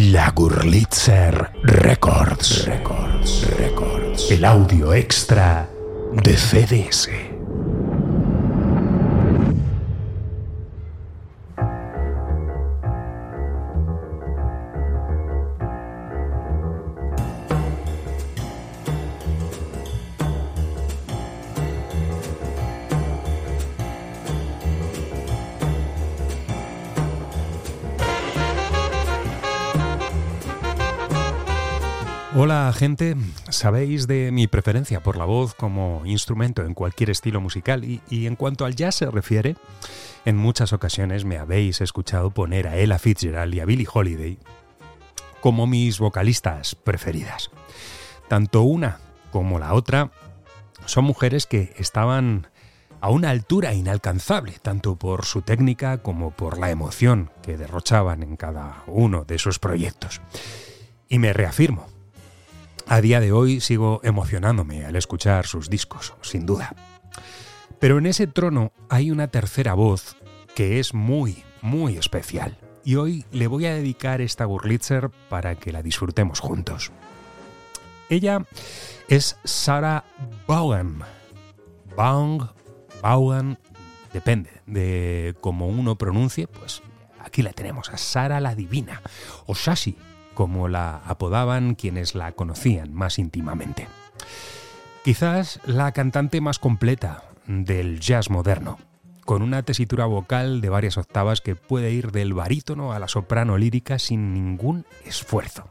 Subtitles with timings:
[0.00, 2.66] La Gurlitzer Records.
[2.66, 3.50] Records.
[3.58, 4.30] Records.
[4.30, 5.68] El audio extra
[6.12, 7.27] de CDS.
[33.50, 38.26] Sabéis de mi preferencia por la voz como instrumento en cualquier estilo musical y, y,
[38.26, 39.56] en cuanto al jazz se refiere,
[40.24, 44.38] en muchas ocasiones me habéis escuchado poner a Ella Fitzgerald y a Billie Holiday
[45.40, 47.50] como mis vocalistas preferidas.
[48.28, 49.00] Tanto una
[49.30, 50.10] como la otra
[50.86, 52.48] son mujeres que estaban
[53.00, 58.36] a una altura inalcanzable, tanto por su técnica como por la emoción que derrochaban en
[58.36, 60.20] cada uno de sus proyectos.
[61.08, 61.86] Y me reafirmo,
[62.88, 66.74] a día de hoy sigo emocionándome al escuchar sus discos, sin duda.
[67.78, 70.16] Pero en ese trono hay una tercera voz
[70.54, 72.56] que es muy, muy especial.
[72.84, 76.90] Y hoy le voy a dedicar esta Gurlitzer para que la disfrutemos juntos.
[78.08, 78.46] Ella
[79.08, 80.04] es Sarah
[80.46, 81.00] Vaughan.
[81.94, 82.50] Vaughan,
[83.02, 83.58] Vaughan,
[84.14, 86.82] depende de cómo uno pronuncie, pues
[87.20, 89.02] aquí la tenemos, a Sara la Divina,
[89.46, 89.98] o Shashi,
[90.38, 93.88] como la apodaban quienes la conocían más íntimamente.
[95.02, 98.78] Quizás la cantante más completa del jazz moderno,
[99.24, 103.58] con una tesitura vocal de varias octavas que puede ir del barítono a la soprano
[103.58, 105.66] lírica sin ningún esfuerzo.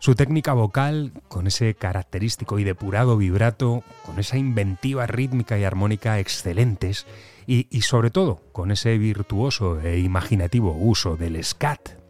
[0.00, 6.18] Su técnica vocal, con ese característico y depurado vibrato, con esa inventiva rítmica y armónica
[6.18, 7.06] excelentes,
[7.46, 12.02] y, y sobre todo con ese virtuoso e imaginativo uso del scat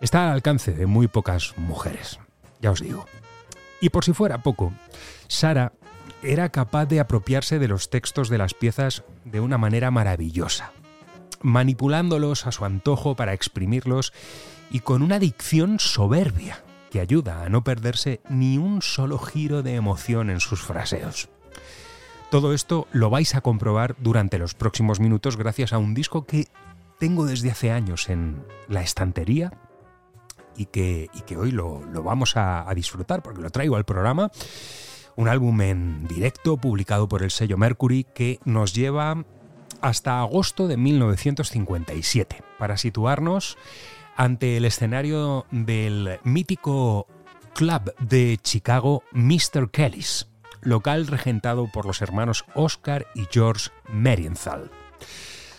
[0.00, 2.18] está al alcance de muy pocas mujeres,
[2.60, 3.06] ya os digo.
[3.80, 4.72] Y por si fuera poco,
[5.28, 5.72] Sara
[6.22, 10.72] era capaz de apropiarse de los textos de las piezas de una manera maravillosa,
[11.42, 14.12] manipulándolos a su antojo para exprimirlos
[14.70, 19.74] y con una dicción soberbia que ayuda a no perderse ni un solo giro de
[19.74, 21.28] emoción en sus fraseos.
[22.30, 26.48] Todo esto lo vais a comprobar durante los próximos minutos gracias a un disco que
[26.98, 29.52] tengo desde hace años en la estantería
[30.56, 34.30] y que, hoy lo, vamos a, a, disfrutar porque lo traigo al programa.
[35.16, 39.24] Un álbum en directo publicado por el sello Mercury que nos lleva
[39.80, 43.56] hasta agosto de 1957 para situarnos
[44.16, 47.06] ante el escenario del mítico
[47.54, 49.70] club de Chicago Mr.
[49.70, 50.28] Kelly's,
[50.60, 54.70] local regentado por los hermanos Oscar y George Marienthal.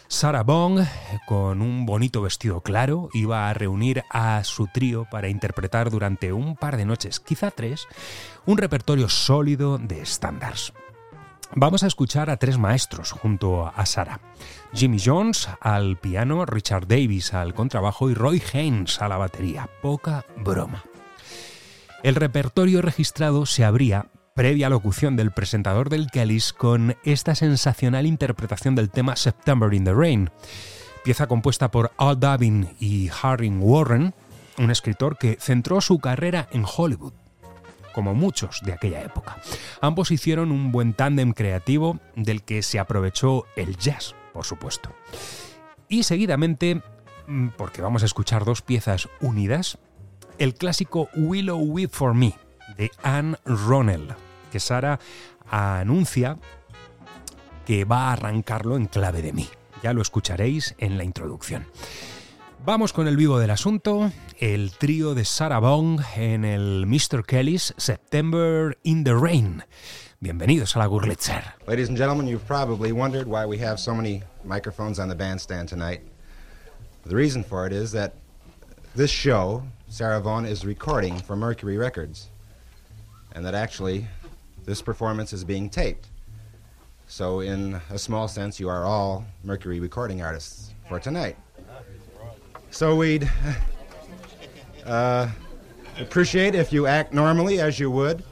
[0.10, 0.86] Sarah Bong,
[1.26, 6.56] con un bonito vestido claro, iba a reunir a su trío para interpretar durante un
[6.56, 7.88] par de noches, quizá tres,
[8.46, 10.72] un repertorio sólido de estándares.
[11.56, 14.22] Vamos a escuchar a tres maestros junto a Sarah.
[14.74, 19.70] Jimmy Jones al piano, Richard Davis al contrabajo y Roy Haynes a la batería.
[19.82, 20.84] Poca broma.
[22.04, 24.08] El repertorio registrado se abría
[24.38, 29.96] previa locución del presentador del Kellys con esta sensacional interpretación del tema September in the
[29.96, 30.30] Rain,
[31.04, 34.14] pieza compuesta por Al Davin y Harry Warren,
[34.60, 37.14] un escritor que centró su carrera en Hollywood,
[37.94, 39.38] como muchos de aquella época.
[39.82, 44.94] Ambos hicieron un buen tándem creativo del que se aprovechó el jazz, por supuesto.
[45.90, 46.84] Y seguidamente,
[47.58, 49.80] porque vamos a escuchar dos piezas unidas,
[50.38, 52.36] el clásico Willow Weep for Me
[52.78, 54.16] de Anne Ronell,
[54.60, 55.00] Sara
[55.50, 56.38] anuncia
[57.66, 59.50] que va a arrancarlo en clave de mí.
[59.84, 61.68] Ya lo escucharéis en la introducción.
[62.66, 67.24] Vamos con el vivo del asunto, el trío de Sarah Bong en el Mr.
[67.26, 69.64] Kelly's September in the Rain.
[70.20, 71.44] Bienvenidos a la Gurlitzer.
[71.68, 75.70] Ladies and gentlemen, you've probably wondered why we have so many microphones on the bandstand
[75.70, 76.02] tonight.
[77.06, 78.14] The reason for it is that
[78.96, 82.30] this show, Sarah Vaughan is recording for Mercury Records.
[83.34, 84.08] And that actually
[84.68, 86.10] this performance is being taped.
[87.08, 91.38] So, in a small sense, you are all Mercury recording artists for tonight.
[92.70, 93.32] So, we'd
[94.86, 95.30] uh,
[95.98, 98.24] appreciate if you act normally as you would.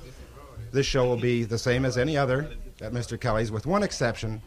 [0.73, 2.49] This show will be the same as any other
[2.81, 3.17] at Mr.
[3.17, 4.41] Kelly's, with one exception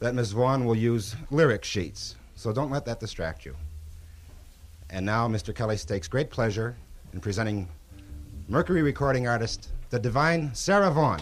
[0.00, 0.32] that Ms.
[0.32, 2.16] Vaughn will use lyric sheets.
[2.34, 3.54] So, don't let that distract you.
[4.90, 5.54] And now, Mr.
[5.54, 6.74] Kelly takes great pleasure
[7.12, 7.68] in presenting
[8.48, 11.20] Mercury recording artist the divine Sarah Vaughan.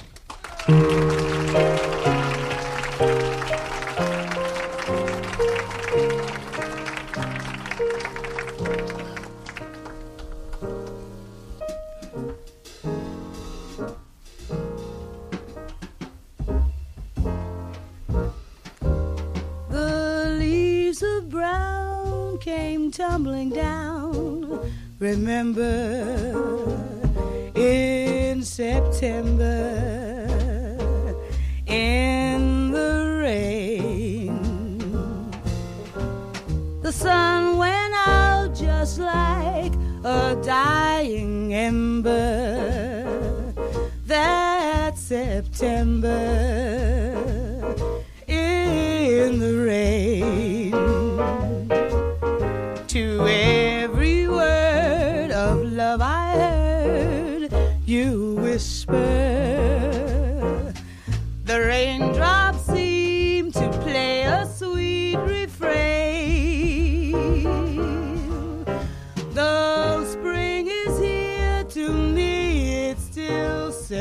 [19.69, 24.73] The leaves of brown came tumbling down.
[24.99, 26.54] Remember
[29.05, 29.74] September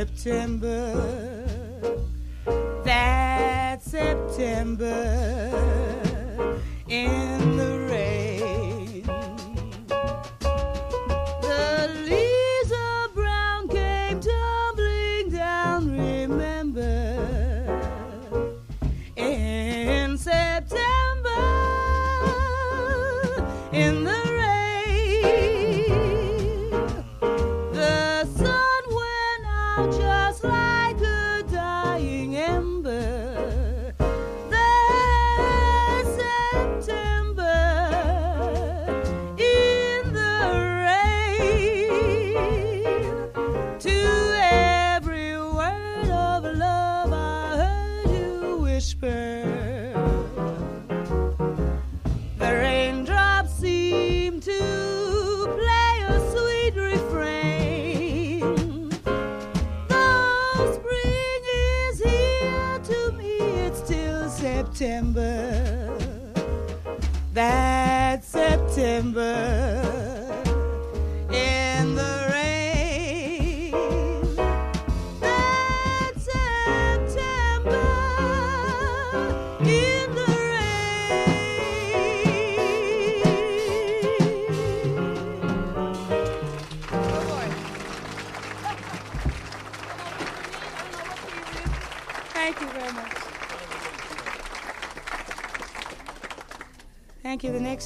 [0.05, 1.97] September.
[2.83, 4.91] That September
[6.89, 7.52] in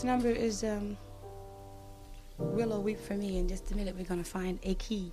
[0.08, 0.98] number is um,
[2.38, 3.38] Willow Weep for Me.
[3.38, 5.12] In just a minute, we're going to find a key.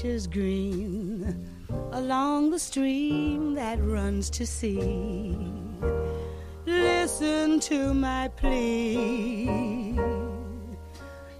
[0.00, 1.36] Branches green
[1.92, 5.36] along the stream that runs to sea.
[6.64, 9.46] Listen to my plea.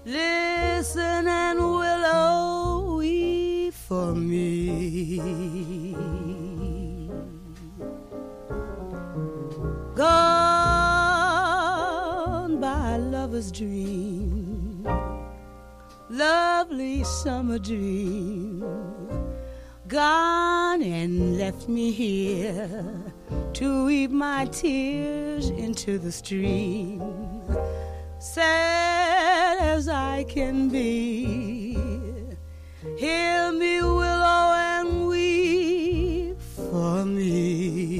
[0.05, 5.17] Listen and willow, weep for me.
[9.95, 10.51] Gone
[12.59, 14.87] by lover's dream,
[16.11, 17.90] lovely summer dream.
[21.51, 23.13] Left me here
[23.51, 27.01] to weep my tears into the stream.
[28.19, 31.73] Sad as I can be,
[32.97, 37.99] hear me, willow, and weep for me.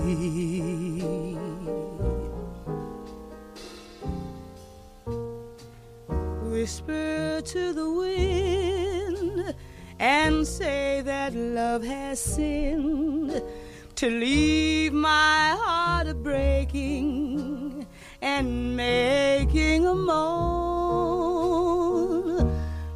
[6.54, 9.56] Whisper to the wind
[10.00, 13.01] and say that love has sinned
[14.02, 17.86] to leave my heart a breaking
[18.20, 21.32] and making a moan.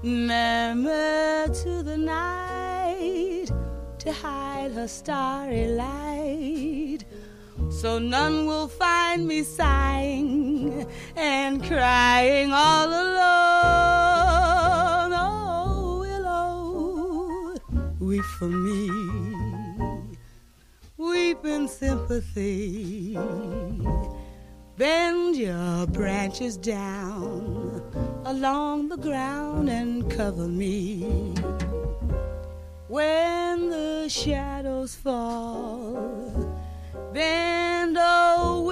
[0.01, 3.51] Murmur to the night
[4.00, 7.05] to hide her starry light
[7.69, 14.03] so none will find me sighing and crying all alone.
[15.13, 17.53] Oh, willow,
[18.00, 18.89] weep for me,
[21.43, 23.17] in sympathy.
[24.77, 27.81] Bend your branches down
[28.25, 31.33] along the ground and cover me.
[32.87, 36.55] When the shadows fall,
[37.13, 38.63] bend, oh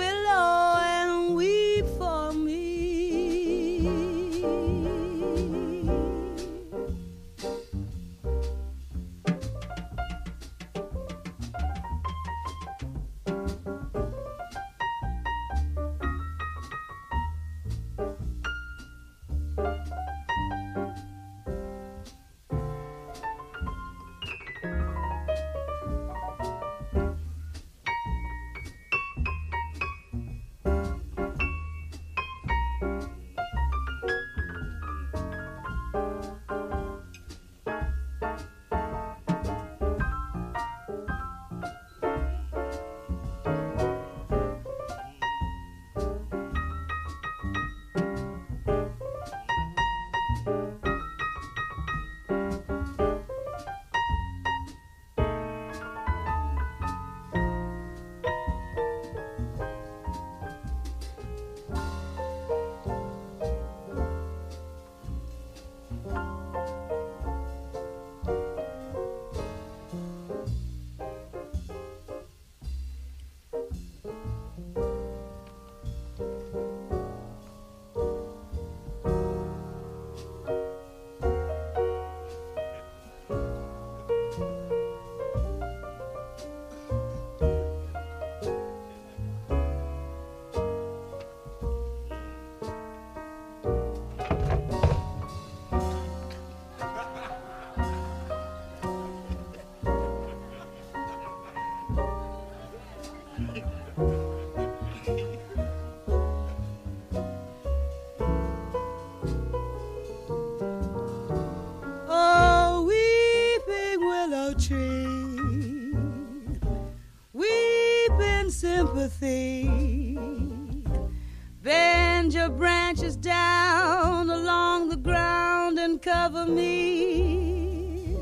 [126.56, 128.18] me.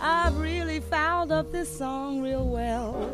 [0.00, 3.10] I've really fouled up this song real well.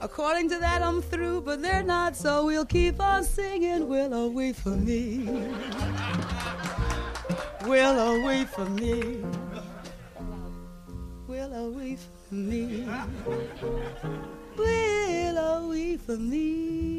[0.00, 4.54] According to that, I'm through, but they're not, so we'll keep on singing Willow, wait
[4.54, 5.24] for me.
[7.64, 9.24] Willow, wait for me.
[11.26, 12.86] Willow, wait for me.
[14.56, 16.93] Willow, wait for me.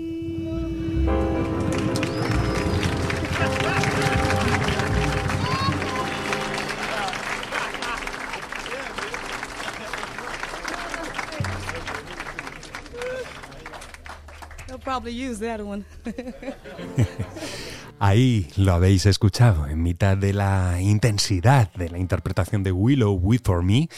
[14.96, 15.84] Probably use that one.
[18.00, 23.46] Ahí lo habéis escuchado, en mitad de la intensidad de la interpretación de Willow Wait
[23.46, 23.90] for Me,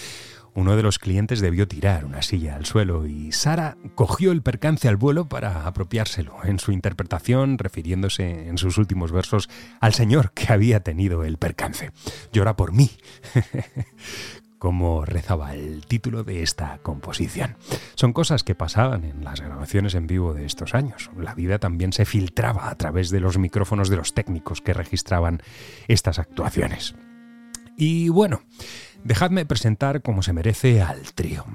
[0.53, 4.87] uno de los clientes debió tirar una silla al suelo y Sara cogió el percance
[4.87, 9.49] al vuelo para apropiárselo en su interpretación, refiriéndose en sus últimos versos
[9.79, 11.91] al señor que había tenido el percance.
[12.33, 12.89] Llora por mí.
[14.59, 17.57] como rezaba el título de esta composición.
[17.95, 21.09] Son cosas que pasaban en las grabaciones en vivo de estos años.
[21.17, 25.41] La vida también se filtraba a través de los micrófonos de los técnicos que registraban
[25.87, 26.95] estas actuaciones.
[27.77, 28.41] Y bueno,
[29.03, 31.45] dejadme presentar como se merece al trío.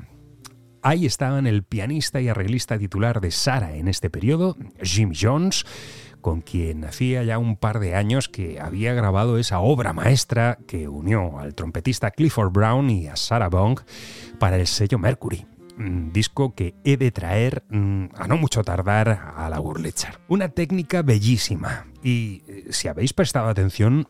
[0.83, 5.65] Ahí estaban el pianista y arreglista titular de Sara en este periodo, Jim Jones,
[6.23, 10.89] con quien hacía ya un par de años que había grabado esa obra maestra que
[10.89, 13.81] unió al trompetista Clifford Brown y a Sarah Bong
[14.39, 15.47] para el sello Mercury.
[16.13, 20.21] Disco que he de traer mm, a no mucho tardar a la Wurlitzer.
[20.29, 24.07] Una técnica bellísima y eh, si habéis prestado atención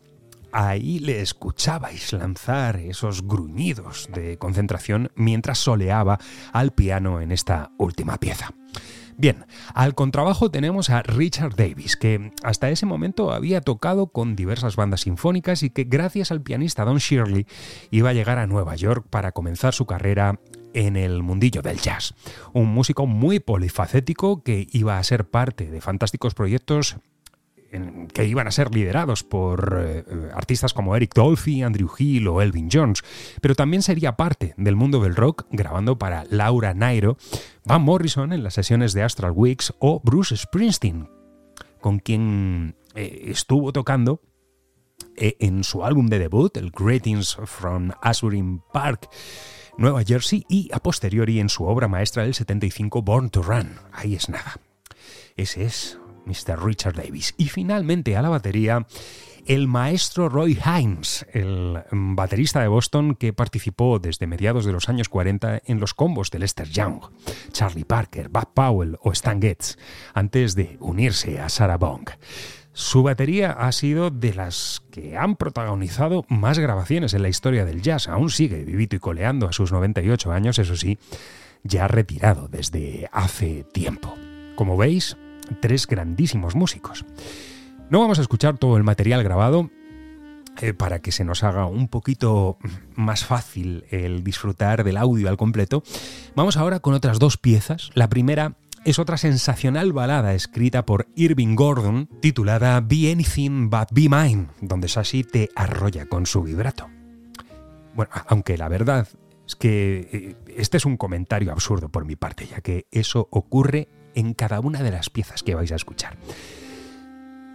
[0.53, 6.19] ahí le escuchabais lanzar esos gruñidos de concentración mientras soleaba
[6.53, 8.53] al piano en esta última pieza.
[9.17, 14.75] Bien, al contrabajo tenemos a Richard Davis, que hasta ese momento había tocado con diversas
[14.75, 17.45] bandas sinfónicas y que gracias al pianista Don Shirley
[17.91, 20.39] iba a llegar a Nueva York para comenzar su carrera
[20.73, 22.15] en el mundillo del jazz.
[22.53, 26.97] Un músico muy polifacético que iba a ser parte de fantásticos proyectos
[28.13, 30.03] que iban a ser liderados por eh,
[30.33, 33.03] artistas como Eric Dolphy, Andrew Hill o Elvin Jones,
[33.41, 37.17] pero también sería parte del mundo del rock grabando para Laura Nairo,
[37.65, 41.09] Van Morrison en las sesiones de Astral Weeks o Bruce Springsteen,
[41.81, 44.21] con quien eh, estuvo tocando
[45.15, 49.09] eh, en su álbum de debut, el Greetings from Azurin Park,
[49.77, 53.79] Nueva Jersey, y a posteriori en su obra maestra del 75, Born to Run.
[53.91, 54.59] Ahí es nada.
[55.35, 56.63] Ese es Mr.
[56.63, 57.33] Richard Davis.
[57.37, 58.85] Y finalmente a la batería,
[59.45, 65.09] el maestro Roy Himes, el baterista de Boston que participó desde mediados de los años
[65.09, 67.01] 40 en los combos de Lester Young,
[67.51, 69.77] Charlie Parker, Bud Powell o Stan Getz,
[70.13, 72.09] antes de unirse a Sarah Bong.
[72.75, 77.83] Su batería ha sido de las que han protagonizado más grabaciones en la historia del
[77.83, 78.07] jazz.
[78.07, 80.97] Aún sigue vivito y coleando a sus 98 años, eso sí,
[81.61, 84.15] ya retirado desde hace tiempo.
[84.55, 85.17] Como veis,
[85.59, 87.05] tres grandísimos músicos.
[87.89, 89.69] No vamos a escuchar todo el material grabado
[90.61, 92.57] eh, para que se nos haga un poquito
[92.95, 95.83] más fácil el disfrutar del audio al completo.
[96.35, 97.89] Vamos ahora con otras dos piezas.
[97.95, 104.09] La primera es otra sensacional balada escrita por Irving Gordon titulada Be Anything But Be
[104.09, 106.89] Mine, donde Sashi te arrolla con su vibrato.
[107.95, 109.07] Bueno, aunque la verdad
[109.47, 113.87] es que eh, este es un comentario absurdo por mi parte, ya que eso ocurre
[114.15, 116.17] en cada una de las piezas que vais a escuchar.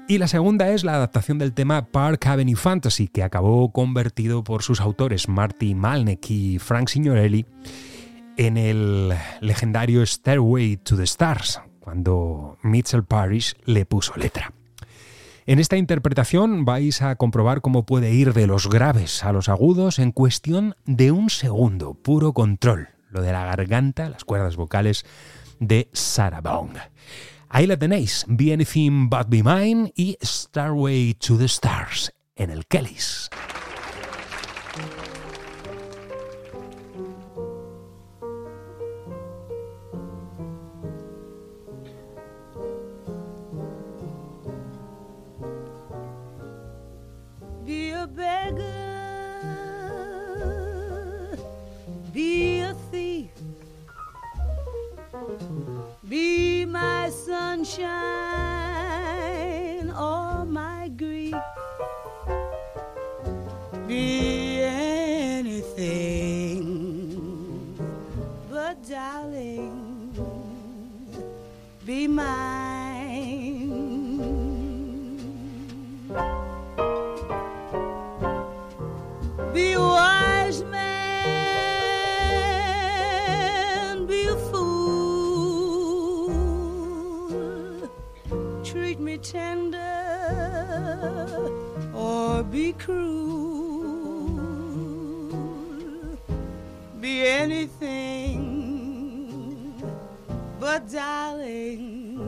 [0.09, 4.63] Y la segunda es la adaptación del tema Park Avenue Fantasy, que acabó convertido por
[4.63, 7.45] sus autores Marty Malnek y Frank Signorelli
[8.39, 14.53] en el legendario Stairway to the Stars, cuando Mitchell Parrish le puso letra.
[15.45, 19.99] En esta interpretación vais a comprobar cómo puede ir de los graves a los agudos
[19.99, 22.89] en cuestión de un segundo, puro control.
[23.11, 25.05] Lo de la garganta, las cuerdas vocales
[25.61, 26.77] de Sarah Bong.
[27.51, 32.67] Ahí la tenéis, Be Anything But Be Mine y Starway to the Stars en el
[32.67, 33.31] Kellys.
[56.09, 57.91] Be my sunshine,
[59.91, 61.35] all my grief.
[63.87, 65.85] Be anything
[68.51, 70.15] but darling.
[71.85, 72.58] Be my
[89.31, 89.79] tender
[91.95, 93.29] or be cruel,
[96.99, 98.41] be anything
[100.59, 102.19] but darling,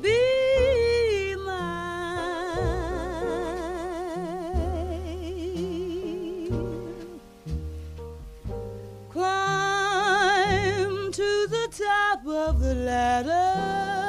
[0.00, 2.80] be mine.
[9.10, 13.99] Climb to the top of the ladder.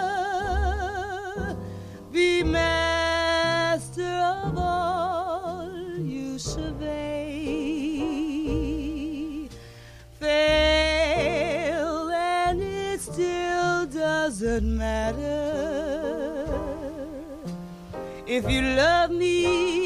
[14.61, 16.47] would matter.
[18.27, 19.80] If you love me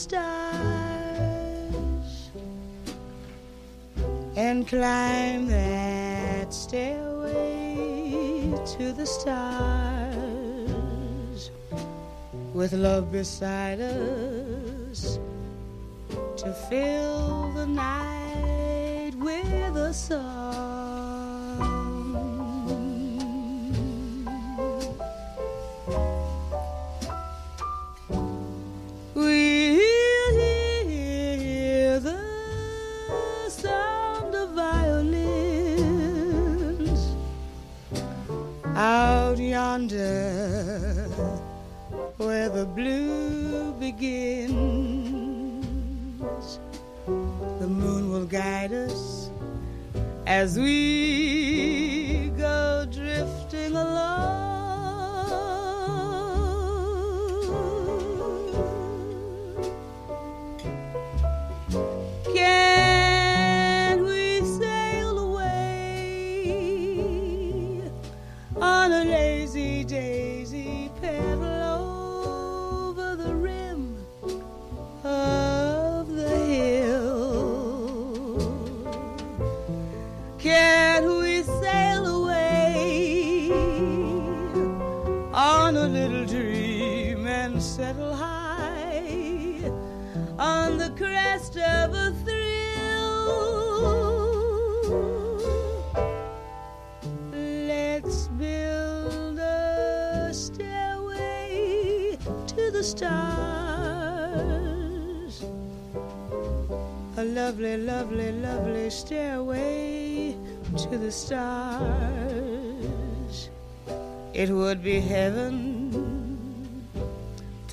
[0.00, 1.00] stars
[4.34, 7.74] and climb that stairway
[8.64, 9.90] to the stars
[12.54, 15.18] with love beside us
[16.36, 20.49] to fill the night with a song.
[42.60, 44.52] the blue begins.
[47.06, 49.30] The moon will guide us
[50.26, 51.39] as we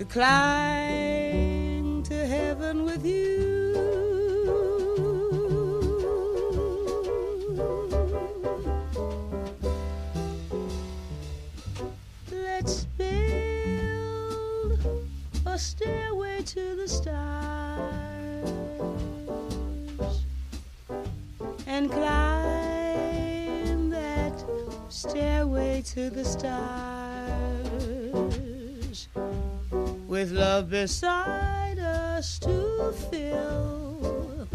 [0.09, 3.35] climb to heaven with you.
[12.31, 14.79] Let's build
[15.45, 18.49] a stairway to the stars
[21.67, 23.09] and climb
[23.89, 24.45] that
[24.89, 26.67] stairway to the stars
[30.17, 34.47] with love beside us to fill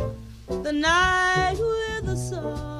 [0.65, 2.72] the night with a song.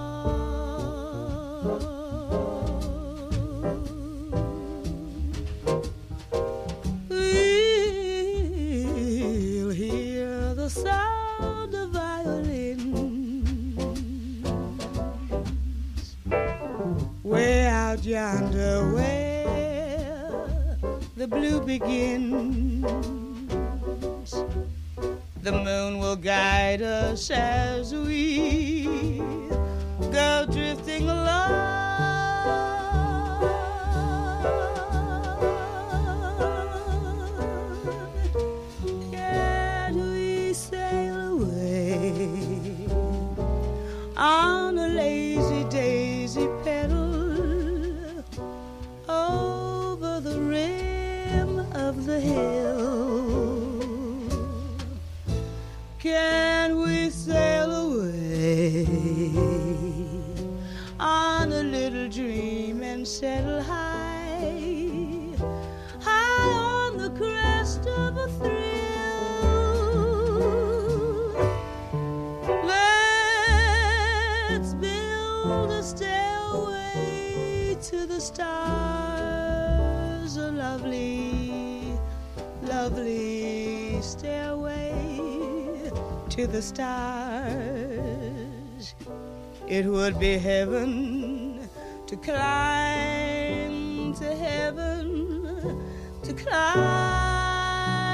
[96.33, 98.11] To climb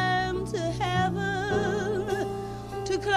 [0.47, 2.27] to heaven,
[2.85, 3.13] to climb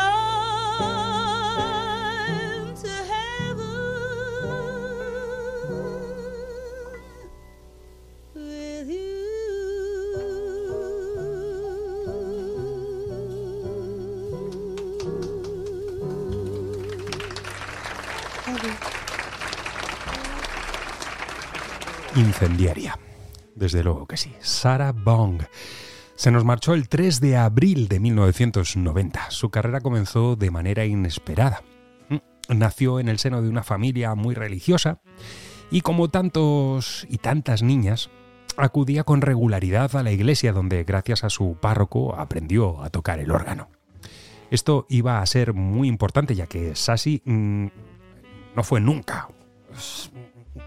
[2.76, 3.68] to heaven
[8.36, 9.18] with you.
[22.16, 23.11] Incendiaria.
[23.62, 24.34] Desde luego que sí.
[24.40, 25.44] Sarah Bong.
[26.16, 29.30] Se nos marchó el 3 de abril de 1990.
[29.30, 31.62] Su carrera comenzó de manera inesperada.
[32.10, 35.00] Mm, Nació en el seno de una familia muy religiosa
[35.70, 38.10] y como tantos y tantas niñas,
[38.58, 43.30] acudía con regularidad a la iglesia donde gracias a su párroco aprendió a tocar el
[43.30, 43.70] órgano.
[44.50, 47.68] Esto iba a ser muy importante ya que Sassy mm,
[48.56, 49.28] no fue nunca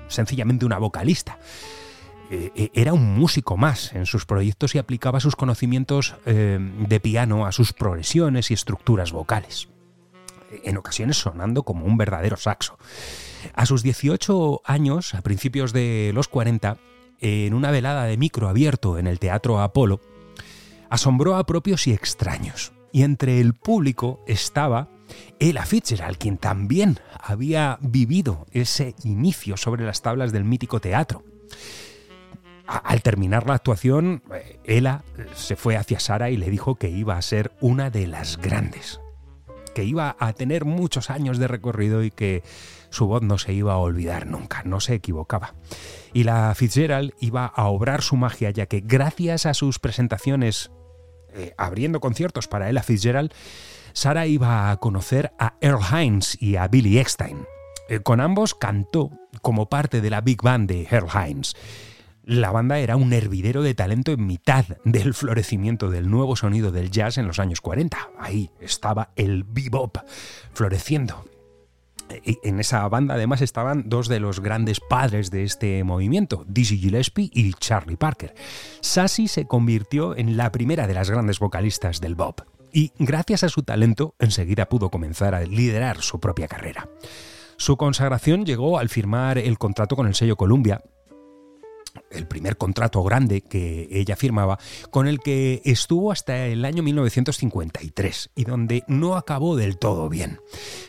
[0.06, 1.40] sencillamente una vocalista.
[2.30, 7.00] Eh, eh, era un músico más en sus proyectos y aplicaba sus conocimientos eh, de
[7.00, 9.68] piano a sus progresiones y estructuras vocales,
[10.62, 12.78] en ocasiones sonando como un verdadero saxo.
[13.54, 16.78] A sus 18 años, a principios de los 40,
[17.20, 20.00] en una velada de micro abierto en el Teatro Apolo,
[20.88, 22.72] asombró a propios y extraños.
[22.90, 24.88] Y entre el público estaba
[25.40, 31.24] Ella Fitzgerald, quien también había vivido ese inicio sobre las tablas del mítico teatro.
[32.66, 36.88] Al terminar la actuación, eh, Ella eh, se fue hacia Sara y le dijo que
[36.88, 39.00] iba a ser una de las grandes.
[39.74, 42.44] que iba a tener muchos años de recorrido y que
[42.90, 45.54] su voz no se iba a olvidar nunca, no se equivocaba.
[46.12, 50.70] Y la Fitzgerald iba a obrar su magia ya que gracias a sus presentaciones
[51.34, 53.32] eh, abriendo conciertos para Ella Fitzgerald,
[53.92, 57.44] Sara iba a conocer a Earl Hines y a Billy Eckstein.
[57.88, 59.10] Eh, con ambos cantó
[59.42, 61.54] como parte de la Big Band de Earl Hines.
[62.26, 66.90] La banda era un hervidero de talento en mitad del florecimiento del nuevo sonido del
[66.90, 67.98] jazz en los años 40.
[68.18, 69.98] Ahí estaba el bebop
[70.54, 71.26] floreciendo.
[72.24, 77.30] En esa banda además estaban dos de los grandes padres de este movimiento, Dizzy Gillespie
[77.32, 78.34] y Charlie Parker.
[78.80, 82.40] Sassy se convirtió en la primera de las grandes vocalistas del bop
[82.72, 86.88] y gracias a su talento enseguida pudo comenzar a liderar su propia carrera.
[87.56, 90.82] Su consagración llegó al firmar el contrato con el sello Columbia
[92.14, 94.58] el primer contrato grande que ella firmaba,
[94.90, 100.40] con el que estuvo hasta el año 1953 y donde no acabó del todo bien.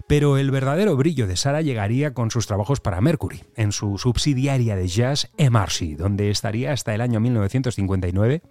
[0.08, 4.76] Pero el verdadero brillo de Sara llegaría con sus trabajos para Mercury, en su subsidiaria
[4.76, 8.42] de jazz MRC, donde estaría hasta el año 1959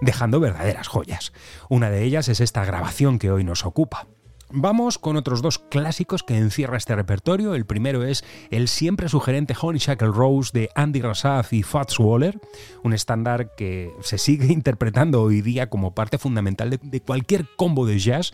[0.00, 1.32] dejando verdaderas joyas.
[1.68, 4.06] Una de ellas es esta grabación que hoy nos ocupa.
[4.50, 7.54] Vamos con otros dos clásicos que encierra este repertorio.
[7.54, 12.40] El primero es el siempre sugerente Honeysuckle Rose de Andy Rassaf y Fats Waller,
[12.82, 17.98] un estándar que se sigue interpretando hoy día como parte fundamental de, cualquier combo de
[17.98, 18.32] jazz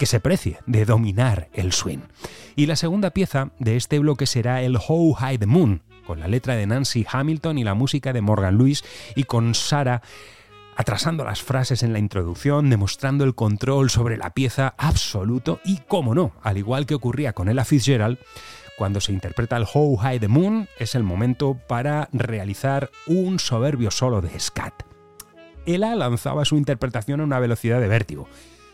[0.00, 2.00] que se precie de dominar el swing.
[2.56, 6.26] Y la segunda pieza de este bloque será el How High the Moon, con la
[6.26, 8.82] letra de Nancy Hamilton y la música de Morgan Lewis
[9.14, 10.02] y con Sarah
[10.76, 16.14] atrasando las frases en la introducción, demostrando el control sobre la pieza absoluto y, cómo
[16.14, 18.18] no, al igual que ocurría con Ella Fitzgerald,
[18.76, 23.90] cuando se interpreta el How High the Moon es el momento para realizar un soberbio
[23.90, 24.74] solo de scat.
[25.66, 28.28] Ella lanzaba su interpretación a una velocidad de vértigo.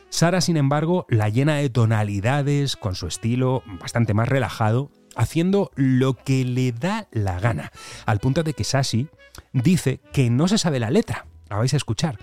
[0.09, 6.15] Sara, sin embargo, la llena de tonalidades, con su estilo bastante más relajado, haciendo lo
[6.15, 7.73] que le da la gana,
[8.07, 9.09] al punto de que Sashi
[9.53, 12.19] dice que no se sabe la letra, la vais a escuchar.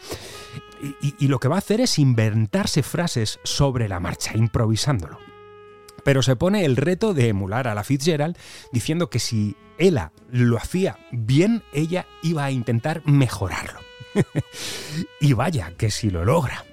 [1.02, 5.18] Y, lo que va a hacer es inventarse frases sobre la marcha, improvisándolo.
[6.04, 8.38] Pero se pone el reto de emular a la Fitzgerald
[8.72, 13.80] diciendo que si ella lo hacía bien, ella iba a intentar mejorarlo.
[15.20, 16.66] y vaya, que si lo logra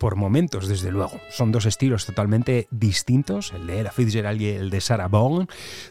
[0.00, 1.20] por momentos, desde luego.
[1.28, 5.46] Son dos estilos totalmente distintos, el de Ella Fitzgerald y el de Sarah Vaughan,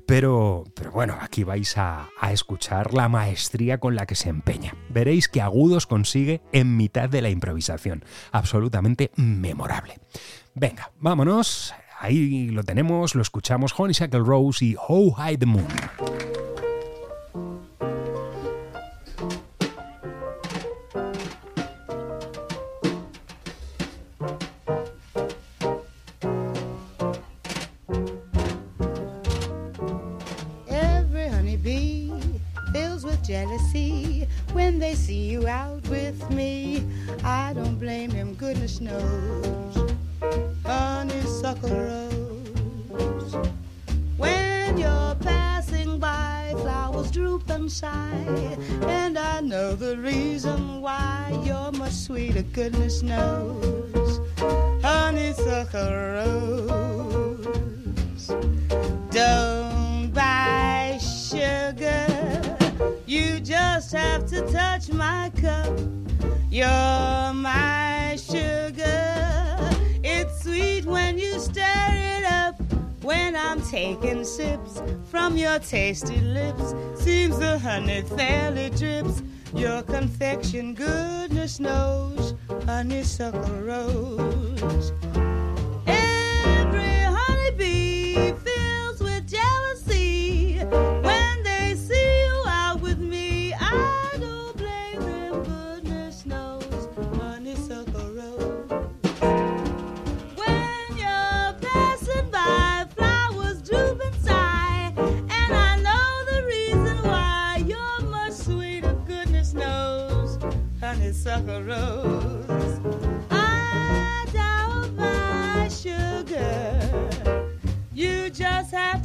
[0.08, 4.74] pero, pero bueno, aquí vais a, a escuchar la maestría con la que se empeña.
[4.90, 8.04] Veréis que agudos consigue en mitad de la improvisación.
[8.32, 10.00] Absolutamente memorable.
[10.56, 11.76] Venga, vámonos.
[12.00, 15.68] Ahí lo tenemos, lo escuchamos Honeysuckle Rose y How High the Moon.
[35.50, 36.84] Out with me.
[37.24, 39.92] I don't blame them, goodness knows.
[40.64, 43.36] Honeysuckle rose.
[44.18, 48.58] When you're passing by, flowers droop and sigh.
[48.84, 54.22] And I know the reason why you're much sweeter, goodness knows.
[54.84, 57.48] Honeysuckle rose.
[59.10, 62.09] Don't buy sugar
[63.20, 65.78] you just have to touch my cup.
[66.50, 69.58] You're my sugar.
[70.04, 72.56] It's sweet when you stir it up.
[73.02, 79.22] When I'm taking sips from your tasty lips, seems the honey fairly drips.
[79.54, 84.94] Your confection, goodness knows, honeysuckle rose.
[85.88, 88.34] Every honeybee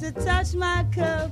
[0.04, 1.30] to touch my cup.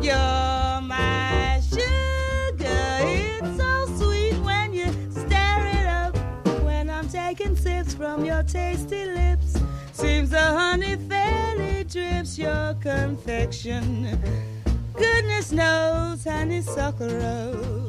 [0.00, 2.98] You're my sugar.
[3.02, 6.16] It's so sweet when you stir it up.
[6.62, 9.58] When I'm taking sips from your tasty lips,
[9.92, 14.16] seems the honey fairly drips your confection.
[14.94, 17.83] Goodness knows, honeysuckle rose.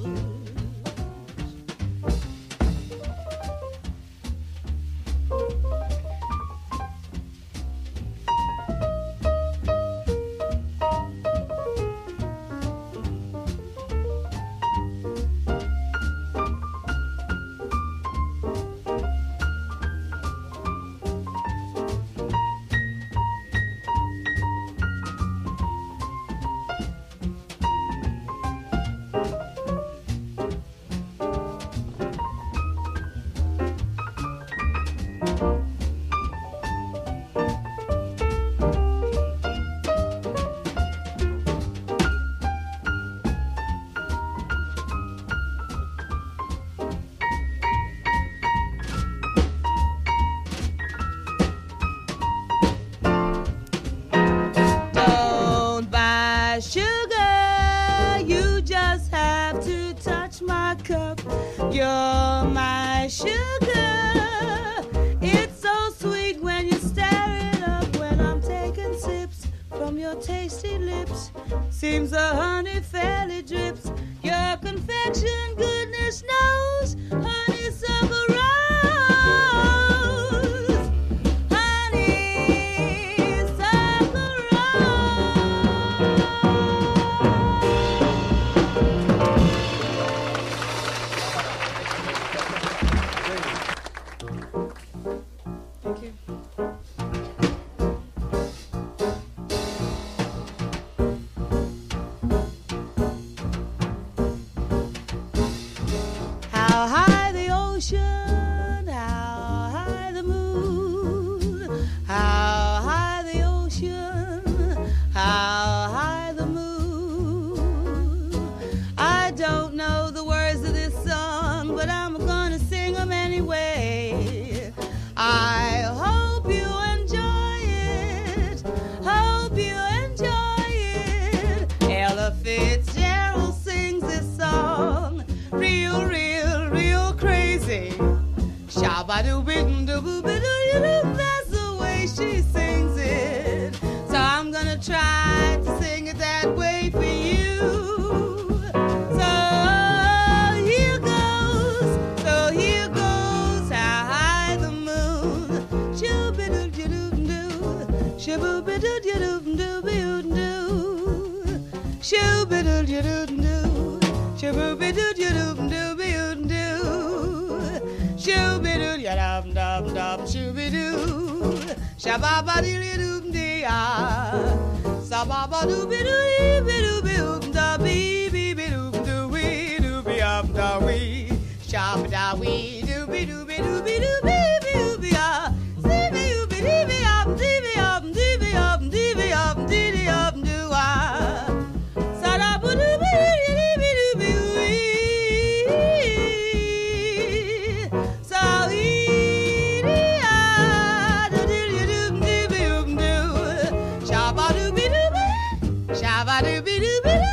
[206.65, 207.24] We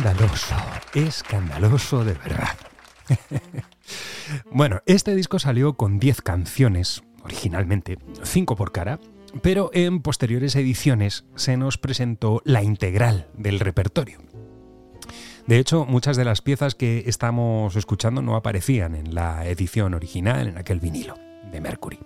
[0.00, 0.54] Escandaloso,
[0.94, 2.56] escandaloso de verdad.
[4.50, 8.98] bueno, este disco salió con 10 canciones, originalmente, 5 por cara,
[9.42, 14.20] pero en posteriores ediciones se nos presentó la integral del repertorio.
[15.46, 20.48] De hecho, muchas de las piezas que estamos escuchando no aparecían en la edición original,
[20.48, 21.98] en aquel vinilo de Mercury.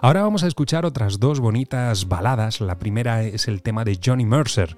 [0.00, 2.60] Ahora vamos a escuchar otras dos bonitas baladas.
[2.60, 4.76] La primera es el tema de Johnny Mercer,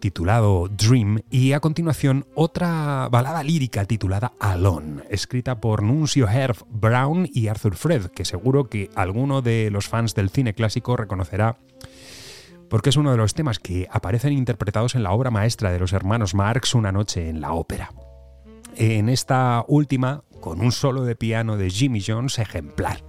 [0.00, 7.28] titulado Dream, y a continuación otra balada lírica titulada Alone, escrita por Nuncio Herb Brown
[7.32, 11.56] y Arthur Fred, que seguro que alguno de los fans del cine clásico reconocerá
[12.68, 15.92] porque es uno de los temas que aparecen interpretados en la obra maestra de los
[15.92, 17.92] hermanos Marx, Una noche en la ópera.
[18.74, 23.02] En esta última, con un solo de piano de Jimmy Jones ejemplar.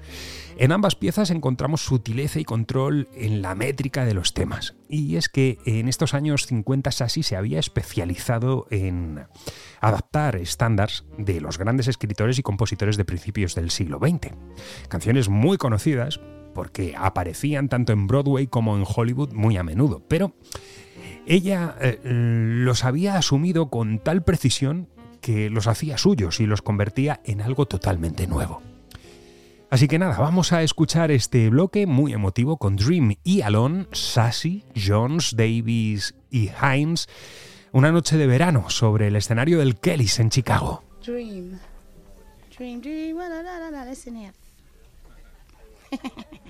[0.59, 4.75] En ambas piezas encontramos sutileza y control en la métrica de los temas.
[4.89, 9.27] Y es que en estos años 50 Sassy se había especializado en
[9.81, 14.33] adaptar estándares de los grandes escritores y compositores de principios del siglo XX.
[14.89, 16.19] Canciones muy conocidas
[16.55, 20.33] porque aparecían tanto en Broadway como en Hollywood muy a menudo, pero
[21.27, 24.89] ella eh, los había asumido con tal precisión
[25.21, 28.63] que los hacía suyos y los convertía en algo totalmente nuevo.
[29.69, 34.63] Así que nada, vamos a escuchar este bloque muy emotivo con Dream y Alon, Sassy,
[34.75, 37.09] Jones, Davis y Hines.
[37.73, 40.83] Una noche de verano sobre el escenario del Kelly's en Chicago.
[41.05, 41.59] Dream.
[42.57, 44.31] Dream, dream, la, la, la, listen here.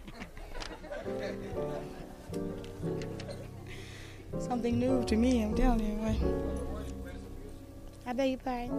[4.39, 5.99] Something new to me, I'm telling you.
[8.05, 8.69] I beg your pardon.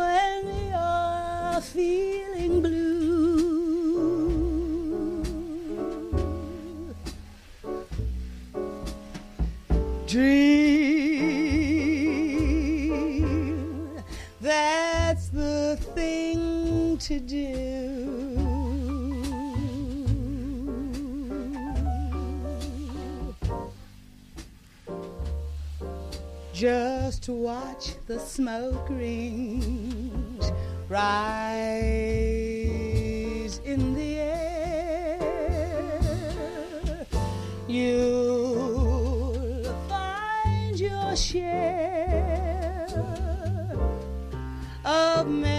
[0.00, 2.96] when you're feeling blue.
[10.06, 10.85] Dream.
[15.76, 18.56] thing to do.
[26.56, 30.50] just to watch the smoke rings
[30.88, 31.10] rise
[33.66, 35.26] in the air.
[37.68, 38.84] You'll
[39.86, 42.88] find your share
[44.82, 45.55] of men.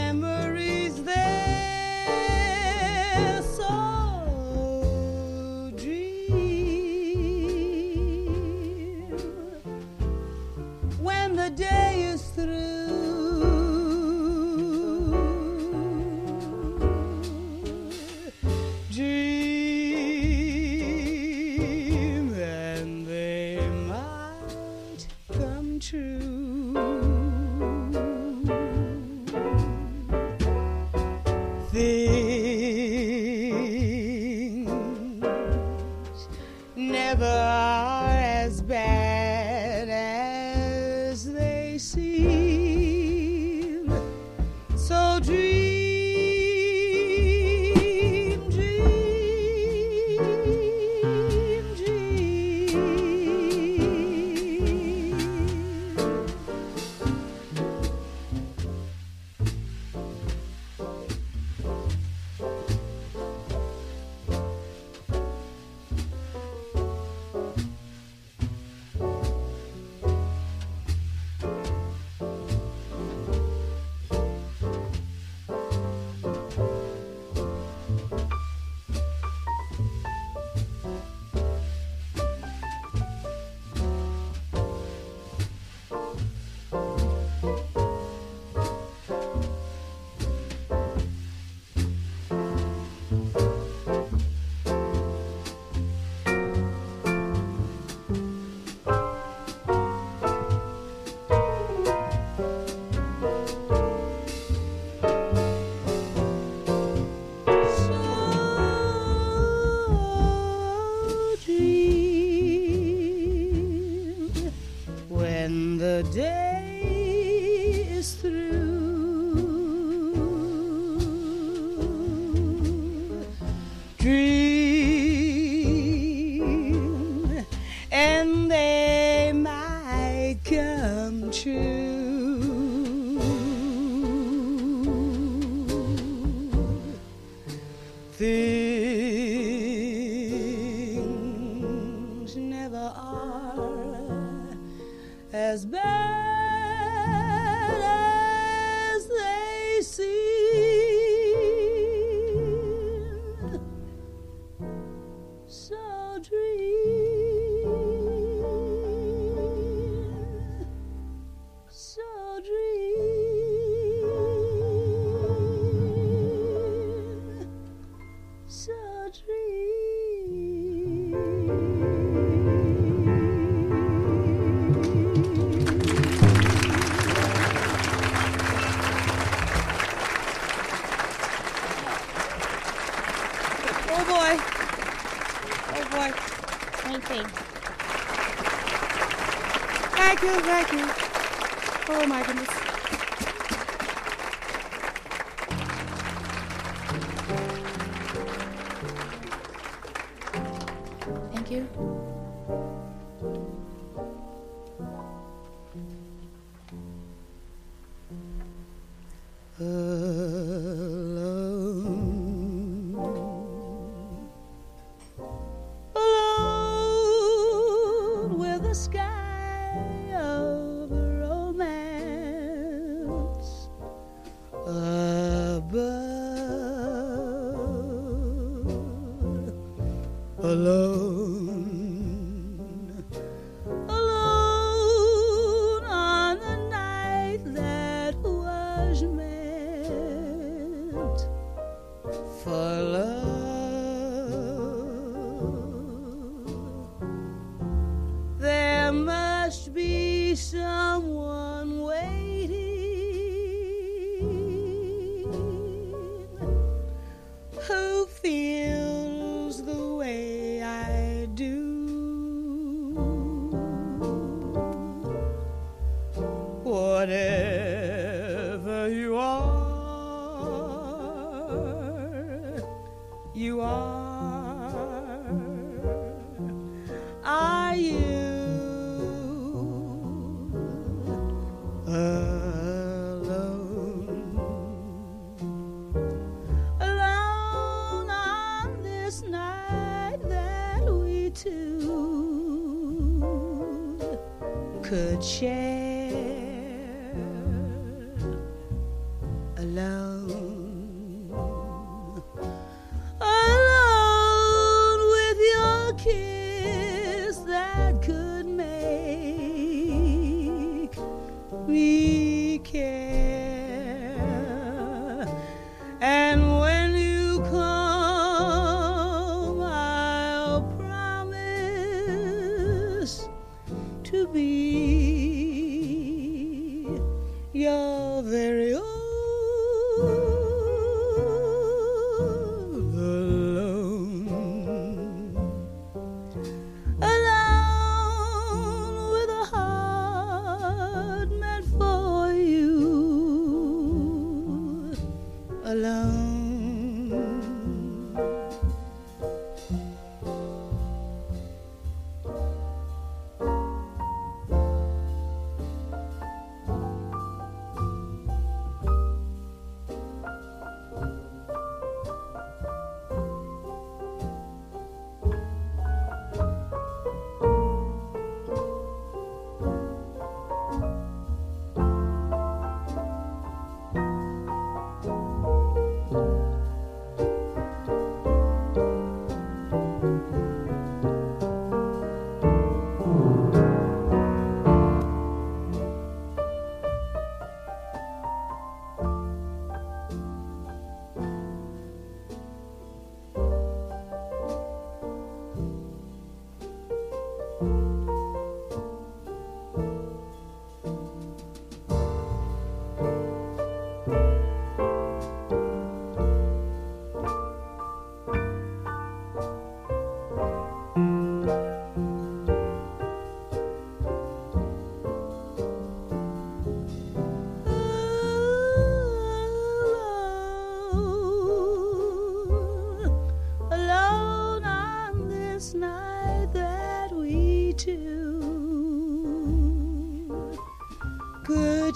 [250.38, 251.27] 生我。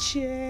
[0.02, 0.41] Es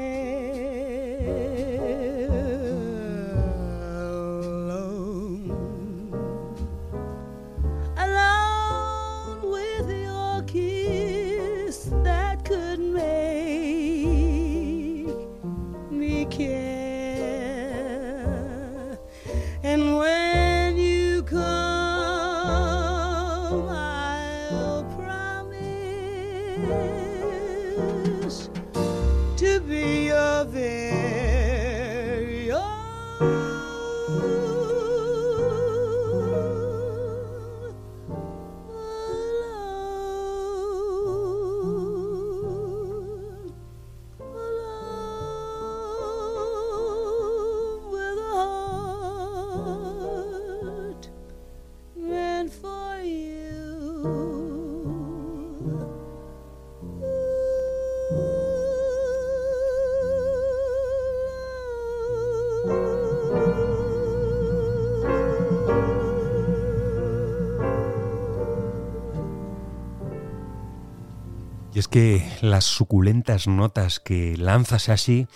[71.91, 75.27] que las suculentas notas que lanzas así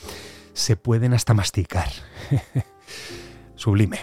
[0.53, 1.89] se pueden hasta masticar.
[3.55, 3.99] Sublime.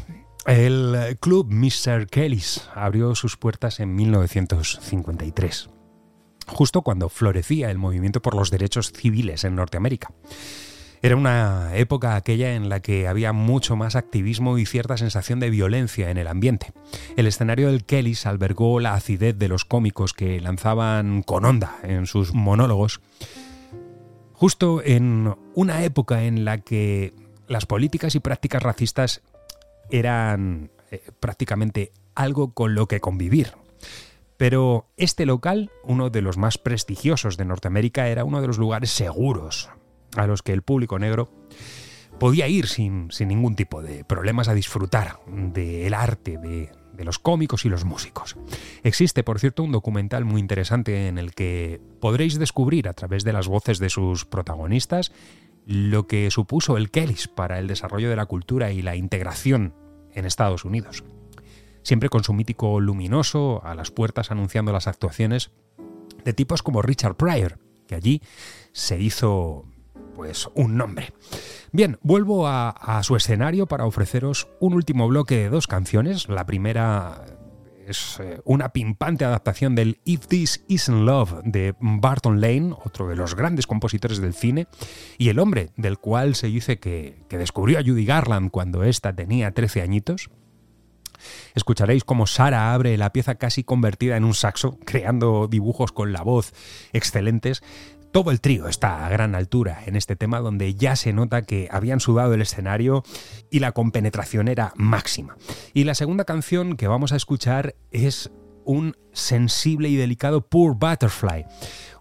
[0.47, 2.09] El club Mr.
[2.09, 5.71] Kelly's abrió sus puertas en 1953,
[6.47, 10.13] justo cuando florecía el movimiento por los derechos civiles en Norteamérica.
[11.05, 15.51] Era una época aquella en la que había mucho más activismo y cierta sensación de
[15.51, 16.73] violencia en el ambiente.
[17.17, 22.07] El escenario del Kellys albergó la acidez de los cómicos que lanzaban con onda en
[22.07, 23.01] sus monólogos,
[24.33, 27.13] justo en una época en la que
[27.49, 29.23] las políticas y prácticas racistas
[29.91, 33.55] eran eh, prácticamente algo con lo que convivir.
[34.37, 38.91] Pero este local, uno de los más prestigiosos de Norteamérica, era uno de los lugares
[38.91, 39.69] seguros
[40.17, 41.31] a los que el público negro
[42.19, 47.19] podía ir sin, sin ningún tipo de problemas a disfrutar del arte, de, de los
[47.19, 48.37] cómicos y los músicos.
[48.83, 53.33] Existe, por cierto, un documental muy interesante en el que podréis descubrir a través de
[53.33, 55.13] las voces de sus protagonistas
[55.65, 59.75] lo que supuso el Kellys para el desarrollo de la cultura y la integración
[60.13, 61.05] en Estados Unidos.
[61.83, 65.51] Siempre con su mítico luminoso a las puertas anunciando las actuaciones
[66.25, 68.23] de tipos como Richard Pryor, que allí
[68.73, 69.67] se hizo
[70.15, 71.13] pues un nombre.
[71.73, 76.29] Bien, vuelvo a, su escenario para ofreceros un último bloque de dos canciones.
[76.29, 77.25] La primera
[77.87, 83.17] es eh, una pimpante adaptación del If This Isn't Love de Barton Lane, otro de
[83.17, 84.67] los grandes compositores del cine,
[85.19, 89.15] y el hombre del cual se dice que, que descubrió a Judy Garland cuando ésta
[89.15, 90.31] tenía 13 añitos.
[91.55, 96.23] Escucharéis cómo Sara abre la pieza casi convertida en un saxo, creando dibujos con la
[96.23, 96.53] voz
[96.93, 97.63] excelentes,
[98.13, 101.69] todo el trío está a gran altura en este tema donde ya se nota que
[101.71, 103.03] habían sudado el escenario
[103.51, 105.37] y la compenetración era máxima.
[105.73, 108.31] Y la segunda canción que vamos a escuchar es
[108.65, 111.47] un sensible y delicado Poor Butterfly,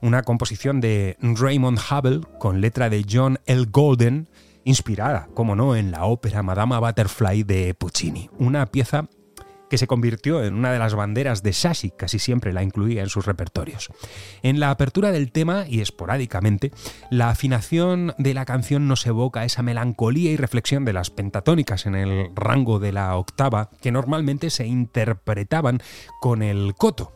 [0.02, 3.66] una composición de Raymond Hubble con letra de John L.
[3.72, 4.30] Golden,
[4.64, 9.08] inspirada, como no, en la ópera Madama Butterfly de Puccini, una pieza
[9.72, 13.08] que se convirtió en una de las banderas de Sashi, casi siempre la incluía en
[13.08, 13.88] sus repertorios.
[14.44, 16.74] En la apertura del tema, y esporádicamente,
[17.10, 21.96] la afinación de la canción nos evoca esa melancolía y reflexión de las pentatónicas en
[21.96, 25.82] el rango de la octava que normalmente se interpretaban
[26.20, 27.14] con el koto,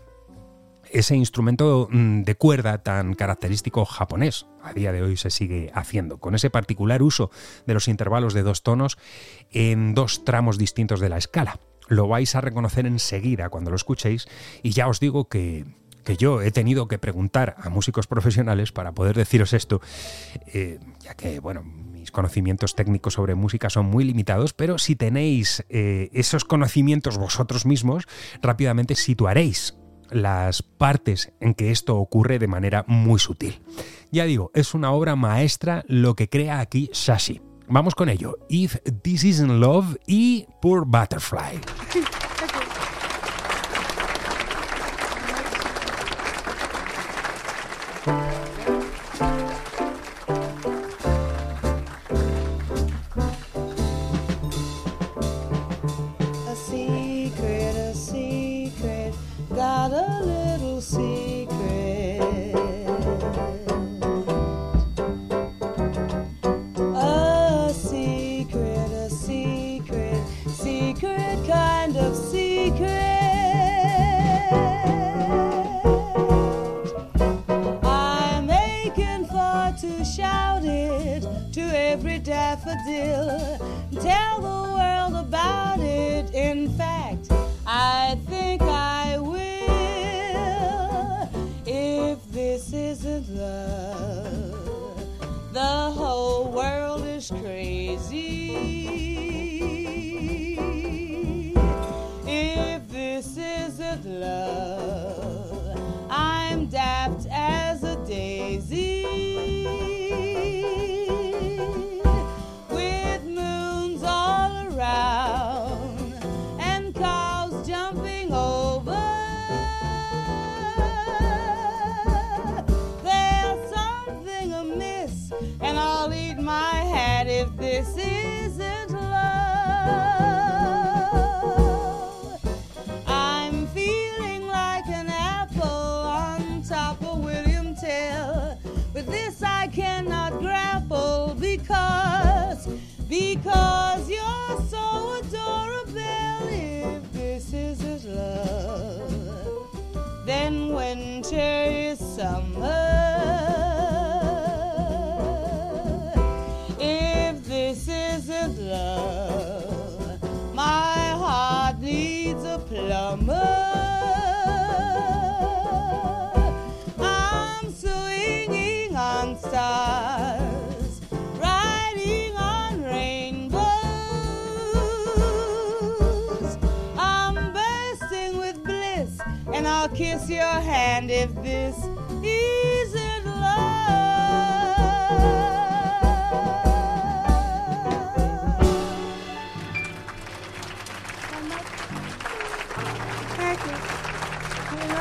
[0.89, 4.45] ese instrumento mm, de cuerda tan característico japonés.
[4.63, 7.31] A día de hoy se sigue haciendo, con ese particular uso
[7.65, 8.97] de los intervalos de dos tonos
[9.51, 14.27] en dos tramos distintos de la escala lo vais a reconocer enseguida cuando lo escuchéis
[14.63, 15.65] y ya os digo que,
[16.17, 19.81] yo he tenido que preguntar a músicos profesionales para poder deciros esto,
[20.53, 25.65] eh, ya que, bueno, mis conocimientos técnicos sobre música son muy limitados, pero si tenéis
[25.69, 28.05] eh, esos conocimientos vosotros mismos,
[28.41, 29.75] rápidamente situaréis
[30.11, 33.61] las partes en que esto ocurre de manera muy sutil.
[34.11, 37.41] Ya digo, es una obra maestra lo que crea aquí Shashi.
[37.67, 38.37] Vamos con ello.
[38.49, 41.59] If This Isn't Love y Poor Butterfly.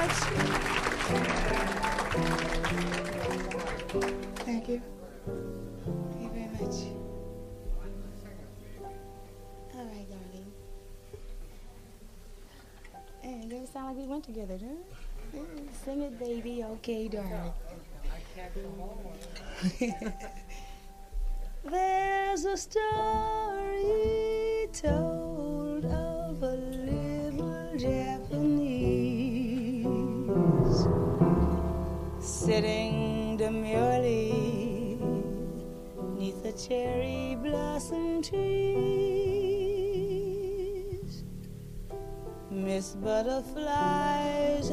[0.07, 0.17] much.
[4.45, 4.83] Thank you.
[5.85, 6.77] Thank you very much.
[9.75, 10.53] All right, darling.
[13.23, 15.39] Hey, it doesn't sound like we went together, huh?
[15.39, 16.65] Mm, Sing it, baby.
[16.65, 17.53] Okay, darling.
[21.65, 23.83] There's a story
[24.73, 25.34] told
[32.55, 34.31] sitting demurely
[36.17, 38.45] neath the cherry blossom trees.
[42.53, 44.71] Miss Butterfly's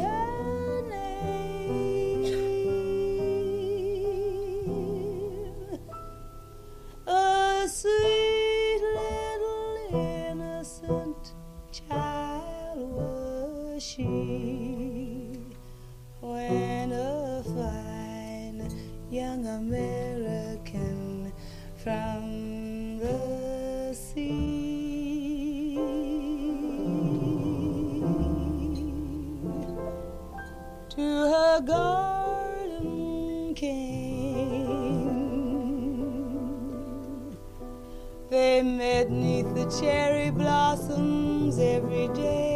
[39.63, 42.50] the cherry blossoms every day,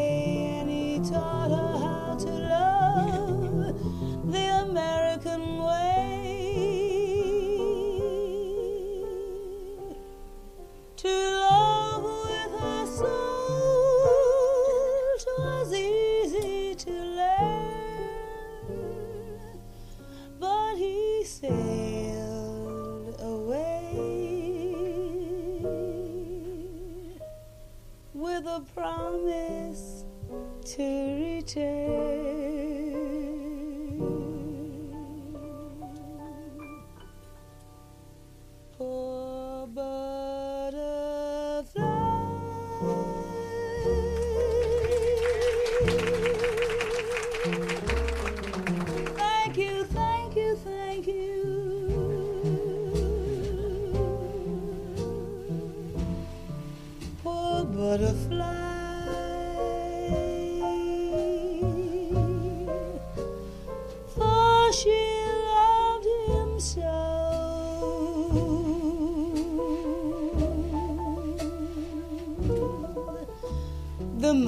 [28.62, 30.06] promise
[30.66, 32.65] to return.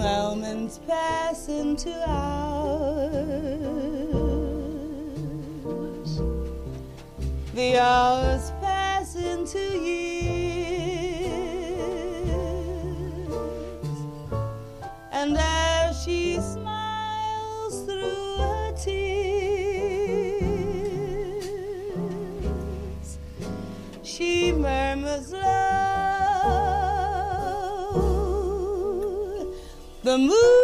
[0.07, 3.31] Moments pass into hours.
[7.53, 8.06] The hours
[30.17, 30.56] the moon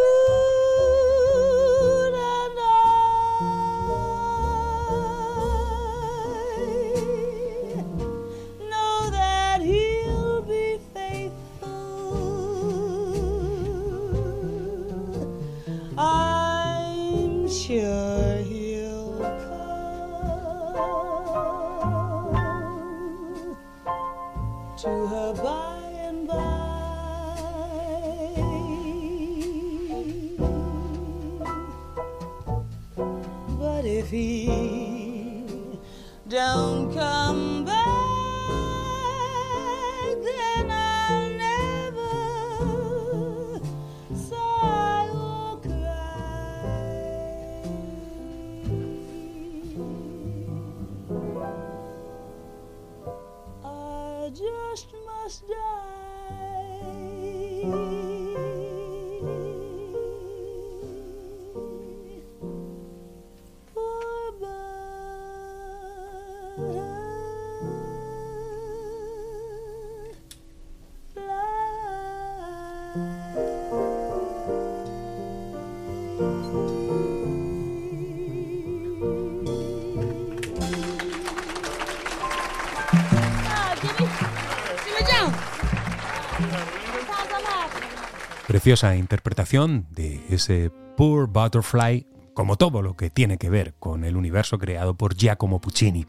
[88.64, 94.16] Preciosa interpretación de ese Poor Butterfly, como todo lo que tiene que ver con el
[94.16, 96.05] universo creado por Giacomo Puccini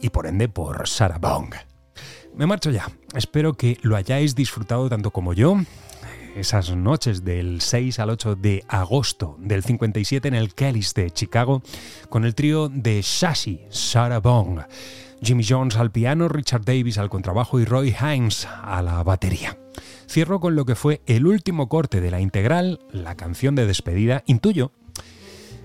[0.00, 1.52] y por ende por Sarah Bong.
[2.34, 2.90] Me marcho ya.
[3.14, 5.58] Espero que lo hayáis disfrutado tanto como yo.
[6.34, 11.62] esas noches del 6 al 8 de agosto del 57 en el Kellys de Chicago,
[12.08, 14.60] con el trío de Shashi, Sarah Bong,
[15.20, 19.58] Jimmy Jones al piano, Richard Davis al contrabajo y Roy Himes a la batería.
[20.08, 24.22] Cierro con lo que fue el último corte de la integral, la canción de despedida,
[24.26, 24.72] intuyo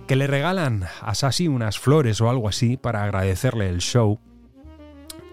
[0.07, 4.19] que le regalan a Sassy unas flores o algo así para agradecerle el show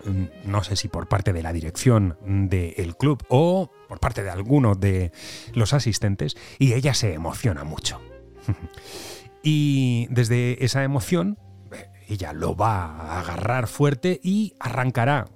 [0.07, 4.31] Mm, no sé si por parte de la dirección del club o por parte de
[4.31, 5.13] alguno de
[5.55, 8.01] los asistentes, y ella se emociona mucho.
[9.43, 11.39] y desde esa emoción,
[11.73, 15.27] eh, ella lo va a agarrar fuerte y arrancará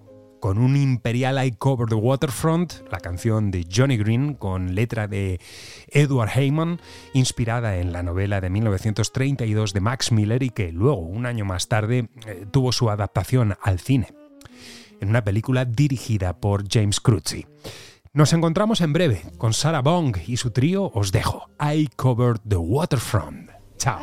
[0.40, 5.40] con un Imperial I Cover the Waterfront, la canción de Johnny Green con letra de
[5.88, 6.80] Edward Heyman,
[7.12, 11.68] inspirada en la novela de 1932 de Max Miller y que luego, un año más
[11.68, 14.08] tarde, eh, tuvo su adaptación al cine
[15.00, 17.46] en una película dirigida por James Cruzy.
[18.12, 20.90] Nos encontramos en breve con Sarah Bong y su trío.
[20.94, 21.48] Os dejo.
[21.60, 23.50] I covered the waterfront.
[23.78, 24.00] Chao.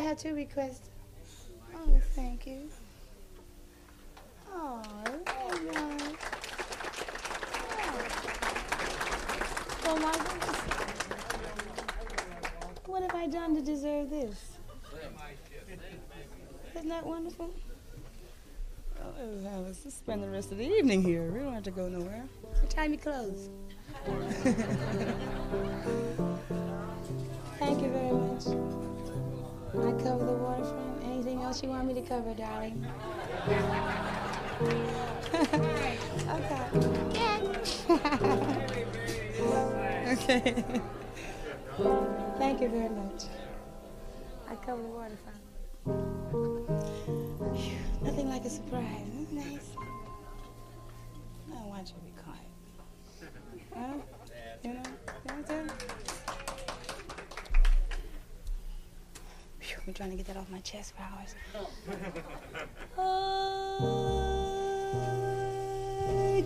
[9.89, 9.93] Oh.
[9.93, 10.33] Well, my goodness.
[12.87, 14.57] What have I done to deserve this?
[16.75, 17.49] Isn't that wonderful?
[19.01, 21.31] Oh, well, let's just spend the rest of the evening here.
[21.31, 22.25] We don't have to go nowhere.
[22.41, 23.47] What time you close?
[27.57, 28.45] Thank you very much.
[29.73, 31.03] I cover the waterfront.
[31.05, 32.85] Anything else you want me to cover, darling?
[37.87, 38.97] okay.
[39.39, 40.63] Okay.
[42.39, 43.25] Thank you very much.
[44.49, 45.11] I cover the.
[47.55, 49.05] Phew, Nothing like a surprise.
[49.13, 49.69] Isn't nice?
[51.51, 52.49] I don't want you to be quiet?
[53.75, 53.93] Huh?
[54.63, 54.73] You know?
[54.73, 54.79] You
[55.29, 55.69] know what I'm
[59.87, 61.33] I'm trying to get that off my chest for hours.
[62.97, 63.01] I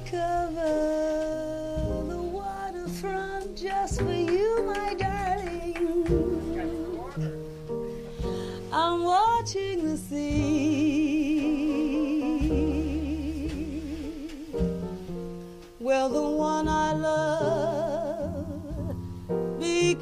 [0.06, 2.01] cover
[3.04, 5.76] waterfront just for you, my darling.
[8.72, 11.42] I'm watching the sea.
[15.80, 18.40] Well, the one I love
[19.60, 19.96] be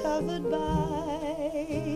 [0.00, 1.91] covered by